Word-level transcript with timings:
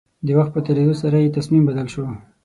د 0.25 0.27
وخت 0.37 0.51
په 0.53 0.61
تېرېدو 0.67 0.93
سره 1.01 1.15
يې 1.23 1.33
تصميم 1.37 1.63
بدل 1.69 1.87
شو. 1.93 2.03